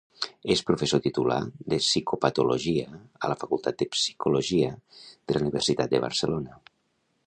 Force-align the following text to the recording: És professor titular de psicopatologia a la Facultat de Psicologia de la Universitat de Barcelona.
És 0.53 0.61
professor 0.69 1.01
titular 1.07 1.37
de 1.73 1.79
psicopatologia 1.83 2.87
a 3.27 3.31
la 3.33 3.37
Facultat 3.45 3.79
de 3.83 3.89
Psicologia 3.97 4.75
de 4.97 5.37
la 5.39 5.47
Universitat 5.47 5.95
de 5.95 6.07
Barcelona. 6.11 6.63